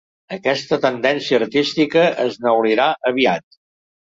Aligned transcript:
Aquesta 0.35 0.77
tendència 0.85 1.39
artística 1.45 2.07
es 2.25 2.41
neulirà 2.47 2.89
aviat. 3.13 3.47